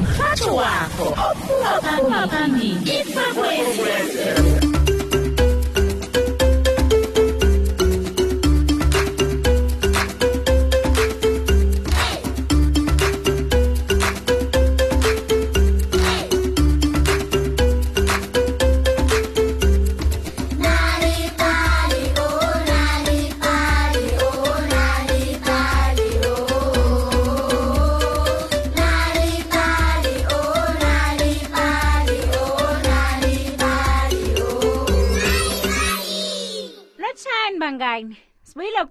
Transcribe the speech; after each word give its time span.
mrhatho 0.00 0.56
papa 0.56 1.24
ophuma 1.28 2.28
phambili 2.28 2.70
ikwekwezi 2.98 4.63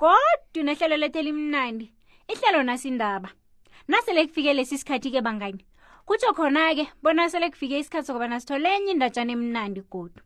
godu 0.03 0.63
nehlelo 0.66 0.95
lethu 0.99 1.17
elimnandi 1.20 1.85
ihlelo 2.31 2.63
nasindaba 2.63 3.27
nasele 3.88 4.27
kufike 4.27 4.53
lesi 4.53 4.76
sikhathi-ke 4.81 5.21
bangani 5.27 5.63
kutsho 6.07 6.29
khona-ke 6.38 6.85
bona 7.03 7.29
sele 7.31 7.49
kufike 7.49 7.79
isikhathi 7.79 8.07
sokuba 8.07 8.27
nasithole 8.27 8.70
enye 8.77 8.91
indatshana 8.91 9.31
emnandi 9.38 9.81
godu 9.93 10.21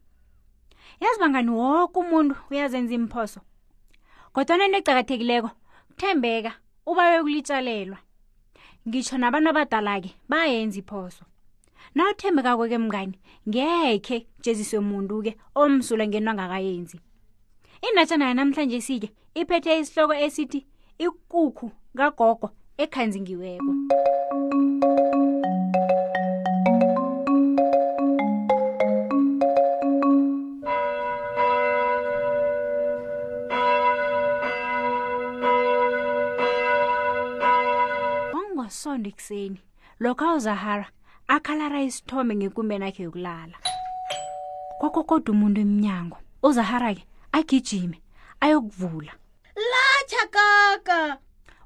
yazi 1.01 1.19
bangani 1.21 1.51
woke 1.61 1.99
umuntu 1.99 2.33
uyazenza 2.51 2.93
imiphoso 2.97 3.39
kodwana 4.35 4.65
into 4.65 4.77
ecakathekileko 4.81 5.49
kuthembeka 5.89 6.51
ubawe 6.89 7.17
kulitshalelwa 7.21 7.99
ngitsho 8.87 9.15
nabantu 9.21 9.49
abadala-ke 9.51 10.09
bayenza 10.29 10.77
iphoso 10.81 11.23
na 11.95 12.01
uthembekako-ke 12.09 12.77
mngani 12.85 13.15
ngekhe 13.49 14.17
jezise 14.43 14.77
muntu-ke 14.89 15.31
omsula 15.61 16.03
ngento 16.09 16.31
angakayenzi 16.33 16.97
indatshana 17.89 18.27
yanamhlanje 18.27 18.79
sike 18.87 19.09
iphethe 19.41 19.71
isihloko 19.81 20.13
esithi 20.25 20.59
ikukhu 21.05 21.65
kagogo 21.97 22.47
ekhanzingiweko 22.77 23.73
ongosondo 38.37 39.07
ekuseni 39.11 39.59
lokho 40.03 40.27
uzahara 40.37 40.85
akhalara 41.35 41.77
isithombe 41.87 42.33
ngenkumbeni 42.35 42.83
akhe 42.89 43.01
yokulala 43.05 43.57
kokokodwa 44.79 45.29
umuntu 45.35 45.59
emnyango 45.65 46.17
uzahara 46.49 46.91
ke 46.97 47.03
agijime 47.31 48.01
ayokuvula 48.41 49.11
latha 49.55 50.27
kaka 50.31 51.17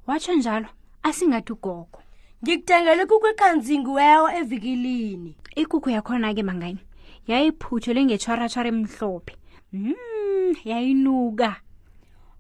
watsho 0.08 0.34
njalo 0.34 0.68
asingathi 1.04 1.54
ugogo 1.54 2.00
ngikuthengele 2.46 3.02
ikukhu 3.04 3.28
ekhanzingiweyo 3.30 4.26
evikilini 4.40 5.32
ikukhu 5.62 5.90
yakhona 5.90 6.34
ke 6.34 6.44
mangani 6.44 6.82
yayiphuthwe 7.30 7.94
lengetshwaratshwara 7.94 8.70
emhlophe 8.74 9.34
mm, 9.74 10.56
yayinuka 10.66 11.50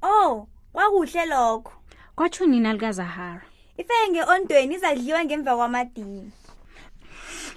oh 0.02 0.47
kwakuhle 0.73 1.25
lokho 1.25 1.73
kwatsho 2.17 2.45
nina 2.45 2.73
likazahara 2.73 3.44
ifeke 3.77 4.05
nge-ontweni 4.11 4.73
izadliwa 4.75 5.19
ngemva 5.25 5.53
kwamadini 5.55 6.31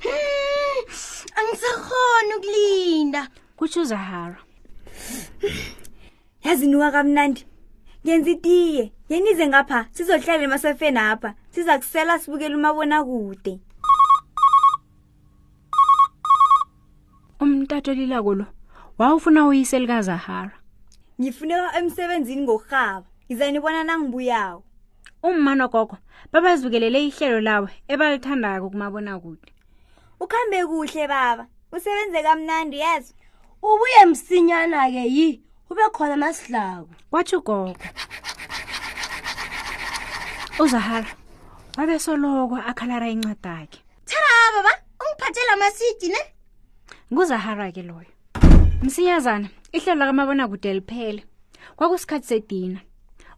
angisakhona 1.39 2.33
ukulinda 2.39 3.23
kutsho 3.57 3.81
uzahara 3.81 4.44
yaziniwa 6.47 6.89
kamnandi 6.97 7.42
ngenza 8.05 8.31
itiye 8.37 8.83
yenize 9.11 9.45
ngapha 9.48 9.81
sizohlala 9.97 10.42
emasofeni 10.47 11.01
apha 11.13 11.31
siza 11.53 11.73
kusela 11.81 12.15
sibukela 12.20 12.57
umabona 12.61 12.97
kude 13.09 13.53
umntato 17.43 17.89
olilako 17.95 18.33
lo 18.41 18.47
wawufuna 18.98 19.41
uyise 19.48 19.77
likazahara 19.83 20.57
ngifuneka 21.20 21.69
emsebenzini 21.79 22.43
ngorhaba 22.45 23.07
ngizanibona 23.27 23.81
nangibuyawo 23.89 24.61
ummano 25.29 25.67
gogo 25.73 25.97
babazibukelele 26.33 26.98
ihlelo 27.09 27.41
lawe 27.48 27.69
ebalithandayo 27.93 28.61
kumabona 28.73 29.13
kude 29.23 29.48
ukuhambe 30.23 30.59
kuhle 30.69 31.05
baba 31.13 31.45
usebenze 31.75 32.20
kamnandi 32.27 32.79
yazo 32.85 33.14
ubuye 33.64 34.07
msinyana 34.07 34.91
ke 34.92 35.05
yi 35.17 35.41
ube 35.70 35.83
khona 35.92 36.17
nasihlaku 36.17 36.89
kwatsho 37.11 37.39
ugogo 37.39 37.77
uzahala 40.61 41.07
wabesoloko 41.79 42.57
akhalara 42.57 43.08
incwadi 43.08 43.48
akhe 43.48 43.79
thababa 44.11 44.73
ungiphathela 45.01 45.52
amasidi 45.57 46.08
ne 46.13 46.23
nguzahara 47.13 47.73
ke 47.73 47.83
loyo 47.83 48.11
msinyazana 48.83 49.48
ihlelo 49.73 50.01
lakamabona 50.01 50.48
kude 50.48 50.75
liphele 50.75 51.25
kwakusikhathi 51.77 52.27
sedina 52.27 52.81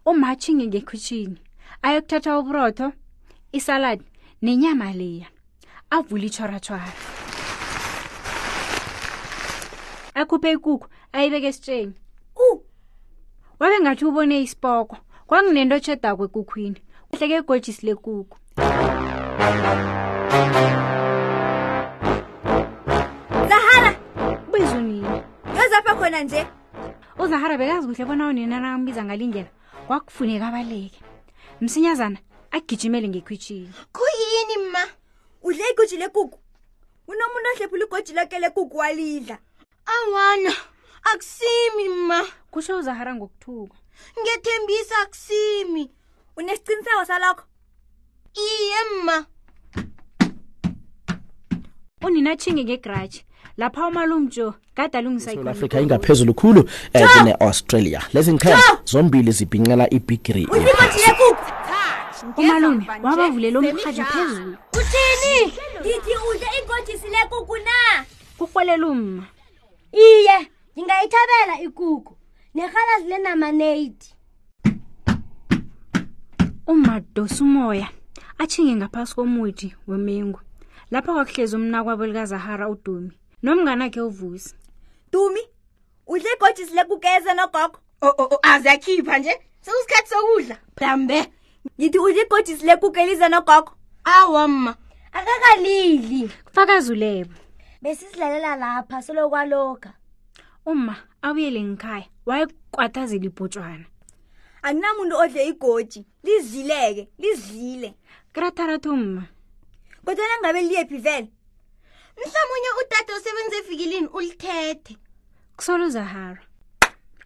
umatshingi 0.05 0.67
ngekhushini 0.67 1.39
ayokuthatha 1.81 2.39
uburotho 2.39 2.91
isaladi 3.57 4.03
nenyama 4.41 4.91
leya 4.93 5.27
avule 5.95 6.25
itshwaratshwara 6.27 7.06
akhuphe 10.17 10.49
ikukhu 10.57 10.89
ayibeke 11.13 11.47
esitsheni 11.53 11.93
u 12.35 12.61
wabe 13.61 13.75
ngathi 13.81 14.03
ubone 14.09 14.41
isipoko 14.41 14.97
kwanginento 15.29 15.75
otshedako 15.77 16.21
ekukhwini 16.27 16.79
kuhleke 17.09 17.35
igojisi 17.41 17.81
lekukhu 17.85 18.35
zahara 23.49 23.91
bizunini 24.51 25.09
yozapha 25.57 25.93
khona 25.99 26.19
nje 26.25 26.41
uzahara 27.21 27.55
oh, 27.55 27.57
bekazi 27.61 27.85
kuhle 27.87 28.05
bona 28.09 28.25
unina 28.33 28.57
nakambiza 28.59 29.05
ngalindlela 29.05 29.51
kwakufuneka 29.87 30.47
abaleke 30.49 30.97
msinyazana 31.61 32.19
agijimele 32.55 33.05
ngekhwitshini 33.13 33.69
kuyini 33.93 34.55
ma 34.73 34.81
udle 35.45 35.63
igoji 35.71 35.97
lekuku 36.01 36.39
unomuntu 37.07 37.49
ohlephula 37.53 37.83
igoji 37.85 38.13
lakhe 38.13 38.39
lekuku 38.39 38.77
walidla 38.77 39.37
awana 39.95 40.53
akusimi 41.03 41.89
ma 42.07 42.19
kusho 42.51 42.77
uzahara 42.77 43.15
ngokuthuka 43.15 43.75
ngethembisa 44.21 44.95
akusimi 45.01 45.91
unesiqinisako 46.37 47.05
salokho 47.05 47.45
iye 48.35 48.81
ma 49.05 49.25
unina 52.05 52.35
chingi 52.35 52.63
ngegratshi 52.63 53.25
lapha 53.57 53.87
umalumjo 53.87 54.53
kadalungisaafrika 54.75 55.81
ingaphezulu 55.81 56.33
khulu 56.33 56.61
ezine-australia 56.93 57.99
eh, 58.03 58.09
lezi 58.13 58.31
nqhela 58.33 58.61
zombili 58.85 59.31
zibhincela 59.31 59.89
ibigri 59.89 60.45
umalume 62.37 62.83
wabavulela 63.03 63.59
umhaji 63.59 64.03
phezulu 64.03 64.53
uthini 64.79 65.53
ndithi 65.79 66.13
udle 66.29 66.47
inkojisi 66.59 67.07
lekuku 67.07 67.57
na 67.57 68.05
kukwelela 68.37 68.87
umma 68.87 69.25
iye 69.91 70.51
ngingayithabela 70.75 71.61
ikuku 71.65 72.15
nerhalazi 72.55 73.07
lenamaneidi 73.07 74.05
umadosa 76.67 77.43
umoya 77.47 77.87
atshinge 78.41 78.75
ngaphasi 78.79 79.15
komuthi 79.15 79.67
wemengu 79.87 80.39
lapho 80.91 81.13
kwakuhlezi 81.15 81.55
umnakwabo 81.55 82.03
likazahara 82.05 82.69
udumi 82.69 83.11
nomnganakhe 83.43 84.01
uvusi 84.01 84.55
dumi 85.11 85.41
udle 86.07 86.29
igoji 86.35 86.63
silekukeze 86.67 87.31
nogogo 87.33 87.77
aziyakhipha 88.51 89.17
nje 89.19 89.33
sekusikhathi 89.63 90.09
sokudla 90.09 90.57
plambe 90.75 91.19
ngithi 91.79 91.99
udle 91.99 92.21
igoji 92.21 92.57
silekukelize 92.57 93.27
nogogo 93.29 93.71
awamma 94.15 94.73
akakalili 95.17 96.29
kufakazulebo 96.45 97.33
besisidlalela 97.81 98.55
lapha 98.59 99.01
selokwaloga 99.01 99.93
uma 100.65 100.95
abuyele 101.21 101.61
ngikhaya 101.63 102.09
wayekwathazela 102.25 103.25
ibhotshwana 103.29 103.85
anginamuntu 104.65 105.15
odle 105.23 105.43
igoji 105.51 106.01
lizileke 106.25 107.03
lizile 107.21 107.89
kratharatha 108.33 108.89
umma 108.91 109.23
kodwana 110.05 110.35
ngabe 110.39 110.61
liyephi 110.61 110.97
vele 110.97 111.29
mhlawumunye 112.19 112.69
utate 112.81 113.11
osebenza 113.13 113.55
efikilini 113.61 114.07
ulithethe 114.07 114.93
kusola 115.55 115.85
uzahara 115.85 116.41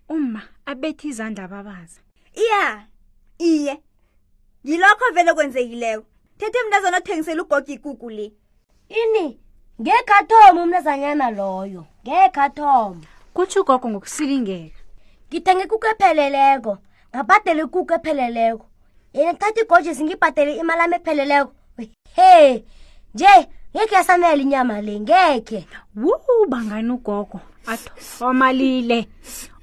umma 0.10 0.42
abethe 0.66 1.08
izandla 1.10 1.44
ababaza 1.44 2.02
iya 2.44 2.88
iye 3.40 3.74
ngilokho 4.66 5.06
vele 5.16 5.34
kwenzekileyo 5.34 6.06
thethe 6.38 6.58
mntazana 6.68 6.98
othengisela 6.98 7.42
ugogo 7.44 7.72
igugu 7.74 8.10
le 8.10 8.26
ini 9.02 9.26
ngekhathomo 9.82 10.62
umnazanyana 10.64 11.28
loyo 11.38 11.82
ngekhathomo 12.06 13.02
kutsho 13.36 13.60
ugogo 13.66 13.88
ngokusilingeka 13.90 14.78
ngithenge 15.30 15.64
ikuku 15.66 15.86
epheleleko 15.94 16.74
ngabhadele 17.14 17.62
ikuku 17.66 17.92
epheleleko 17.98 18.66
yena 19.16 19.34
thatha 19.42 19.62
igoje 19.66 19.92
singibhadele 19.98 20.52
imali 20.62 20.82
ami 20.86 20.96
epheleleko 21.02 21.52
he 22.18 22.32
nje 23.14 23.34
ngekhe 23.74 23.96
yasanela 23.98 24.42
inyama 24.46 24.76
le 24.86 24.94
ngekhe 25.06 25.60
wubangani 25.98 26.92
ugogo 26.98 27.38
athomalile 27.72 29.00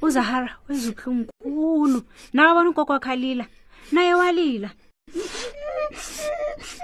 uzahara 0.02 0.50
wezikhlungukulu 0.66 1.98
nawe 2.34 2.50
bona 2.56 2.68
ugogo 2.72 2.92
akhalila 2.98 3.46
naye 3.94 4.12
walila 4.14 4.70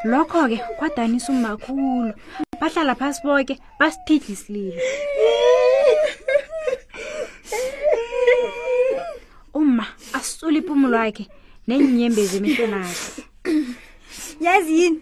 lokho-ke 0.04 0.56
kwadanisa 0.78 1.32
umakhulu 1.32 2.12
bahlala 2.60 2.94
phasi 2.94 3.20
boke 3.22 3.54
basithidle 3.78 4.32
isilile 4.34 4.76
uma 9.54 9.86
asule 10.16 10.58
ipumulo 10.60 10.96
wakhe 10.96 11.26
nenyembezi 11.68 12.36
emihlonakhe 12.38 13.22
yazi 14.40 14.72
yini 14.80 15.00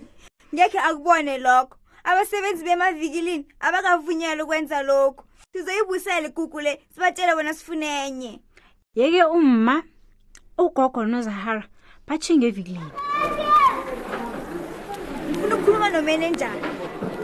ngekhe 0.54 0.78
akubone 0.88 1.38
lokho 1.38 1.74
abasebenzi 2.04 2.62
bemavikilini 2.66 3.46
abangavunyela 3.60 4.44
ukwenza 4.44 4.82
lokhu 4.82 5.22
sizoyibusela 5.54 6.26
igugu 6.28 6.60
le 6.60 6.72
sibatshele 6.94 7.34
bona 7.34 7.54
sifunenye 7.54 8.40
yeke 8.94 9.22
umma 9.24 9.82
ugogo 10.58 11.04
nozahara 11.04 11.62
batshinge 12.06 12.46
evikilini 12.48 12.90
ukhuluma 15.62 15.88
nomanenjari 15.94 16.64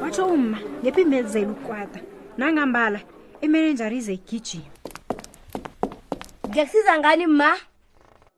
watsho 0.03 0.25
umma 0.35 0.59
ngephimbezela 0.83 1.51
ukukwata 1.53 1.99
nangambala 2.39 2.99
imanenjari 3.45 3.97
ize 3.99 4.13
egijima 4.19 4.71
ngekusiza 6.51 6.93
ngani 7.01 7.27
ma 7.39 7.51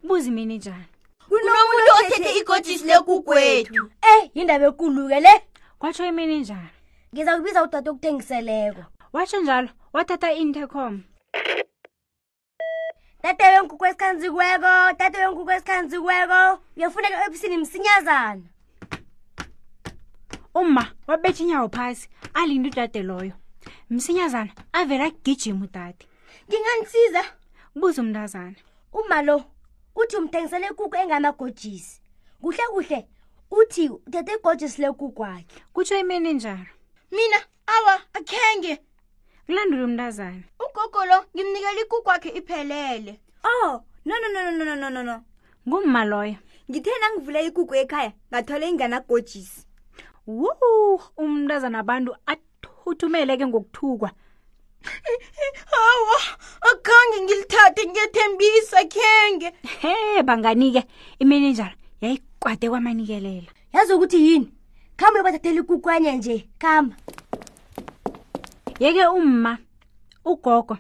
buza 0.07 0.29
imanenjari 0.33 0.87
kunomuntu 1.29 1.93
othethe 2.01 2.31
igojisi 2.41 2.85
lekukwethu 2.91 3.83
eyi 4.11 4.23
eh, 4.25 4.31
yindaba 4.37 4.67
ekuluke 4.73 5.19
le 5.27 5.35
kwatsho 5.81 6.03
imanenjari 6.13 6.71
ngiza 7.13 7.33
kubiza 7.37 7.61
udade 7.67 7.89
okuthengiseleko 7.93 8.83
watsho 9.15 9.39
njalo 9.41 9.69
wathatha 9.95 10.29
intercom 10.43 10.95
tate 13.23 13.43
wenkukhu 13.53 13.85
esikhanzikweko 13.91 14.73
tate 15.01 15.17
wenkukhu 15.23 15.51
esikhanzikweko 15.57 16.41
uyafuneka 16.77 17.25
ebisini 17.27 17.57
msinyazana 17.63 18.47
umma 20.61 20.93
wabetha 21.09 21.43
inyawo 21.45 21.69
phasi 21.69 22.09
alinde 22.35 22.69
udade 22.69 23.03
loyo 23.03 23.33
msinyazana 23.91 24.53
avele 24.73 25.05
agijima 25.05 25.65
udade 25.65 26.07
nginganisiza 26.51 27.23
buza 27.75 28.03
umntazana 28.03 28.57
umma 28.93 29.23
lo 29.23 29.37
uthi 29.97 30.17
umthengisele 30.21 30.67
ikuku 30.67 30.97
engamagojisi 30.97 32.01
kuhle 32.41 32.65
kuhle 32.73 33.01
uthi 33.51 33.89
uthethe 33.89 34.33
igojisi 34.37 34.83
lekukwakhe 34.83 35.47
kutsho 35.73 35.97
imini 35.97 36.33
njalo 36.35 36.69
mina 37.13 37.39
awa 37.67 37.95
akhenge 38.13 38.79
kulandule 39.47 39.85
umntazana 39.85 40.45
ugogo 40.65 41.01
lo 41.09 41.19
ngimnikela 41.35 41.81
ikukwakhe 41.83 42.29
iphelele 42.39 43.21
oh 43.45 43.81
no 44.05 44.15
no 44.23 44.29
no 44.35 44.41
no 44.59 44.75
no 44.77 44.89
no 44.93 45.03
no 45.09 45.17
ngumma 45.69 46.05
loyo 46.05 46.37
ngithe 46.71 46.91
nangivule 47.01 47.39
ikuku 47.49 47.73
ekhaya 47.83 48.13
ngathole 48.29 48.65
ingana 48.69 49.01
gojisi 49.09 49.61
wo 50.39 50.51
umntazana 51.23 51.79
abantu 51.83 52.11
athuthumele 52.33 53.35
ke 53.39 53.45
ngokuthukwa 53.47 54.11
hawa 55.75 56.19
akhange 56.71 57.17
ngilithathe 57.27 57.83
ngiyathembisa 57.91 58.79
khenge 58.95 59.49
he 59.83 59.95
banganike 60.25 60.83
imanager 61.21 61.73
yayikwade 62.01 62.67
kwamanikelela 62.73 63.51
yazi 63.75 63.93
ukuthi 63.93 64.19
yini 64.27 64.49
khambe 64.97 65.17
uyobathathela 65.21 65.61
ikukwanya 65.61 66.13
nje 66.13 66.37
khamba 66.63 66.95
yeke 68.81 69.05
umma 69.21 69.59
ugogo 70.25 70.79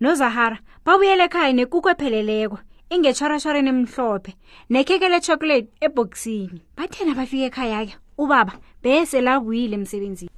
nozahara 0.00 0.56
babuyele 0.86 1.22
ekhaya 1.28 1.52
nekuku 1.56 1.88
epheleleko 1.92 2.56
ingetshwarashwareni 2.94 3.68
emhlophe 3.74 4.30
nekhekele 4.72 5.14
echocolate 5.18 5.68
ebhokisini 5.86 6.58
bathena 6.76 7.12
bafika 7.18 7.46
ekhaya 7.50 7.80
ke 7.90 7.94
ubaba 8.18 8.52
bese 8.82 9.20
labuyile 9.20 9.74
emsebenzini 9.76 10.30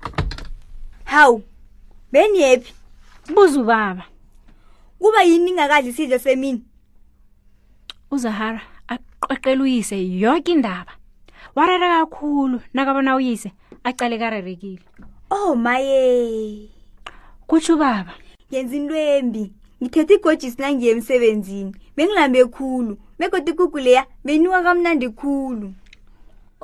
hawu 1.04 1.42
beniyephi 2.12 2.72
buza 3.34 3.60
ubaba 3.60 4.04
kuba 4.98 5.22
yini 5.22 5.50
ingakadli 5.50 5.92
sidle 5.92 6.18
semini 6.18 6.62
uzahara 8.10 8.60
aqaqela 8.88 9.62
uyise 9.62 9.96
yonke 10.20 10.52
indaba 10.52 10.92
warera 11.56 11.88
kakhulu 12.00 12.60
nakabona 12.74 13.16
uyise 13.16 13.52
acale 13.84 14.18
karerekile 14.18 14.82
oh 15.30 15.54
maye 15.54 16.68
kutsho 17.46 17.74
ubaba 17.74 18.14
ngenza 18.52 18.76
into 18.76 18.94
embi 18.94 19.44
ngithethe 19.82 20.14
igojisi 20.14 20.56
nangiye 20.62 20.90
emsebenzini 20.94 21.72
bengilambe 21.96 22.40
khulu 22.46 22.94
bekodwa 23.18 23.50
ikugu 23.52 23.78
leya 23.84 24.02
benuka 24.24 24.62
kamnandi 24.62 25.08
khulu 25.18 25.68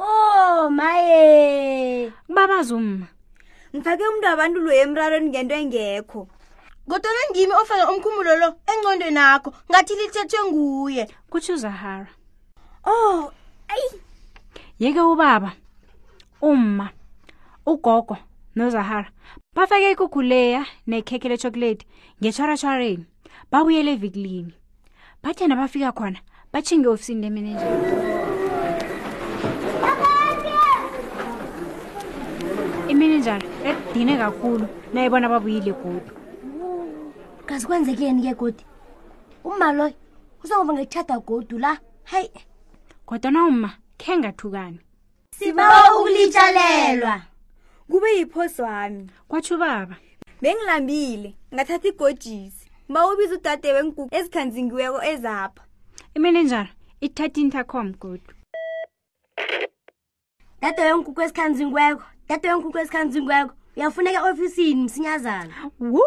Oh 0.02 0.68
maye. 0.72 2.12
Babazi 2.28 2.74
uma. 2.74 3.06
Ngifake 3.74 4.04
umuntu 4.08 4.26
abandulo 4.28 4.70
emrarweni 4.72 5.26
ngento 5.28 5.54
engekho. 5.54 6.28
Kodwa 6.88 7.22
ngimi 7.30 7.52
ofela 7.52 7.84
umkhumulo 7.92 8.32
lo 8.42 8.48
engqondweni 8.70 9.14
nakho 9.14 9.52
ngathi 9.70 9.92
lithethwe 9.94 10.40
nguye. 10.48 11.04
Kutsho 11.30 11.56
Zahara. 11.56 12.08
Oh, 12.84 13.28
ayi. 13.68 14.00
Yeke 14.78 15.00
ubaba. 15.00 15.52
Uma. 16.40 16.90
Ugogo 17.66 18.16
noZahara 18.56 19.10
bafake 19.54 19.90
ikukhuleya 19.90 20.66
nekhekhe 20.86 21.28
lechocolate 21.28 21.86
ngechwarachwareni 22.20 23.06
babuyele 23.52 23.92
evikilini. 23.92 24.54
Bathi 25.22 25.46
nabafika 25.46 25.92
khona 25.92 26.18
bathinge 26.52 26.88
ofisini 26.88 27.22
lemenejera. 27.22 28.18
emini 33.00 33.18
njani 33.18 33.44
edine 33.90 34.16
kakhulu 34.18 34.66
nayibona 34.92 35.28
babuyile 35.28 35.72
godi 35.72 36.10
kazi 37.46 37.66
kwenzekeni 37.66 38.22
ke 38.26 38.34
godi 38.34 38.64
umaloyo 39.44 39.94
uzongoba 40.44 40.72
ngekuthada 40.74 41.18
godu 41.18 41.56
la 41.58 41.78
hayi 42.10 42.28
kodwa 43.08 43.30
na 43.30 43.44
uma 43.44 43.70
khe 43.98 44.16
ngathukani 44.18 44.80
sibawa 45.38 45.94
ukulitshalelwa 45.96 47.20
kube 47.90 48.08
yiphoswami 48.16 49.10
kwatsho 49.28 49.54
ubaba 49.54 49.96
bengilambile 50.42 51.34
ngathatha 51.54 51.88
igojisi 51.88 52.68
ma 52.92 53.06
ubiza 53.08 53.34
udade 53.40 53.72
wenguku 53.72 54.08
ezikhanzingiweko 54.16 55.00
ezapha 55.12 55.64
imini 56.14 56.42
njani 56.44 56.70
ithatha 57.00 57.40
intercom 57.40 57.88
godu 58.02 58.32
dade 60.60 60.82
wenguku 60.84 61.20
ezikhanzingiweko 61.22 62.04
tata 62.30 62.48
yonkhukhu 62.48 62.78
esikhanzingwekho 62.78 63.52
uyafuneka 63.76 64.28
eofisini 64.28 64.82
msinyazana 64.82 65.50
wu 65.80 66.00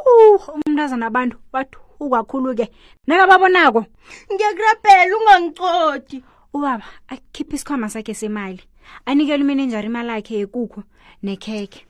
umntazana 0.68 1.06
abantu 1.06 1.38
bathu 1.54 1.80
kakhulu 2.12 2.56
ke 2.56 2.70
nakababonako 3.08 3.86
ngekurabhela 4.34 5.18
ungangicoti 5.18 6.24
ubaba 6.54 6.84
akhiphe 7.08 7.56
isikhwama 7.56 7.90
sakhe 7.90 8.14
semali 8.14 8.62
anikela 9.06 9.44
umenenjari 9.44 9.86
imali 9.88 10.10
akhe 10.12 10.36
yekukhu 10.38 10.84
nekhekhe 11.24 11.86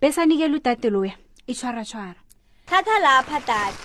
bese 0.00 0.20
anikela 0.22 0.56
udade 0.56 0.90
loya 0.90 1.12
itshwaratshwara 1.46 2.20
thatha 2.66 2.98
lapha 2.98 3.40
dade 3.46 3.76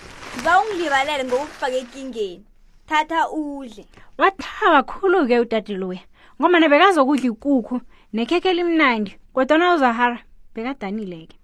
ba 0.46 0.60
ungilibalele 0.62 1.24
ngokukufaka 1.24 1.74
ekingeni 1.75 2.46
thatha 2.88 3.29
udle 3.32 3.86
wathaba 4.18 4.84
khulu 4.84 5.27
ke 5.27 5.39
udade 5.44 5.74
loya 5.75 6.01
ngomana 6.41 6.70
bekazokudla 6.70 7.25
ikukhu 7.25 7.82
nekhekhe 8.13 8.50
elimnandi 8.50 9.20
kodwana 9.33 9.74
uzahara 9.75 10.19
bekadanile-ke 10.53 11.36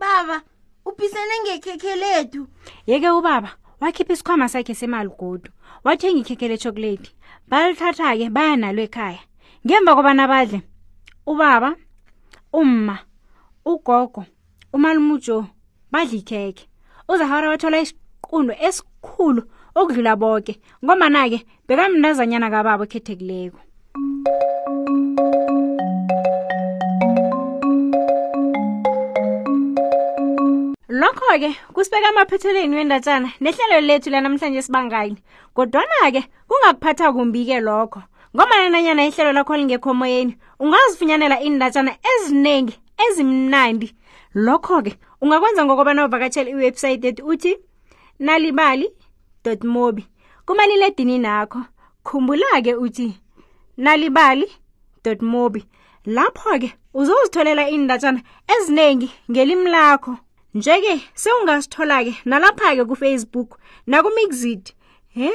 baba 0.00 0.38
ubhisane 0.86 1.34
ngekhekhe 1.44 1.92
lethu 2.02 2.42
yeke 2.90 3.10
ubaba 3.18 3.50
wakhipha 3.80 4.12
isikhwama 4.12 4.46
sakhe 4.48 4.74
semali 4.80 5.10
godu 5.20 5.50
wathenga 5.84 6.20
ikhekhe 6.22 6.46
lechokoledi 6.50 7.10
balithatha-ke 7.50 8.26
baya 8.36 8.54
nalo 8.60 8.80
ekhaya 8.88 9.20
ngemva 9.66 9.92
kobana 9.98 10.24
badle 10.32 10.58
ubaba 11.30 11.70
umma 12.58 12.96
ugogo 13.70 14.22
umalumujo 14.74 15.38
badla 15.92 16.16
ikhekhe 16.20 16.64
uzahara 17.10 17.46
wathola 17.52 17.78
isiqundo 17.84 18.52
esikhulu 18.66 19.42
okudlula 19.78 20.12
bonke 20.22 20.52
ngomana-ke 20.84 21.38
bekamndazanyana 21.68 22.48
kababa 22.54 22.84
okhethekileko 22.86 23.60
lokho-ke 31.00 31.48
kusibeka 31.74 32.08
emaphethelweni 32.10 32.76
wendatshana 32.76 33.28
nehlelo 33.40 33.80
lethu 33.88 34.08
lanamhlanje 34.10 34.62
sibangani 34.64 35.16
kodwana-ke 35.56 36.22
kungakuphatha 36.48 37.12
kumbi-ke 37.16 37.56
lokho 37.60 38.00
ngomananyana 38.34 39.02
ihlelo 39.08 39.32
lakho 39.34 39.54
lingekhomoyeni 39.60 40.32
ungazifunyanela 40.60 41.36
iindatshana 41.44 41.92
ezinengi 42.12 42.74
ezimnandi 43.06 43.88
lokho-ke 44.46 44.92
ungakwenza 45.22 45.64
ngokobana 45.64 46.00
uvakatshela 46.06 46.50
iwebhsayithi 46.50 47.08
ethi 47.08 47.22
uthi 47.32 47.52
nalibali 48.18 48.86
mobi 49.64 50.02
kumaliledini 50.46 51.18
nakho 51.18 51.60
khumbula-ke 52.06 52.72
uthi 52.84 53.08
nalibali 53.76 54.48
mobi 55.20 55.60
lapho-ke 56.16 56.68
uzozitholela 56.94 57.68
iindatshana 57.70 58.20
eziningi 58.54 59.08
ngelimi 59.30 59.68
lakho 59.70 60.14
Njeke 60.56 60.96
sewungasithola 61.18 61.98
ke 62.06 62.14
nalapha 62.24 62.70
ke 62.78 62.84
kuFacebook 62.88 63.50
nakuMixit. 63.92 64.72
He 65.12 65.28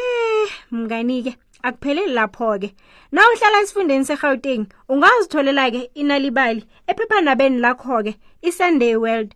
mngani 0.74 1.20
ke 1.28 1.34
akupheleli 1.63 2.10
lapho 2.16 2.50
ke. 2.63 2.70
Na 3.13 3.22
uhlala 3.30 3.62
esifundeni 3.62 4.06
seGauteng 4.10 4.66
ungazitholela 4.90 5.68
ke 5.75 5.84
inalibali 5.94 6.66
ephephandabeni 6.90 7.62
lakho 7.62 8.01
ke 8.08 8.18
iSunday 8.42 8.98
World 9.00 9.36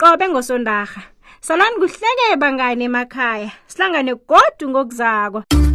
qobe 0.00 0.24
ngosondarha. 0.32 1.02
Salani 1.44 1.76
kuhleke 1.84 2.32
bangane 2.40 2.86
emakhaya 2.88 3.52
sihlangane 3.68 4.14
godu 4.16 4.70
ngokuzako. 4.72 5.65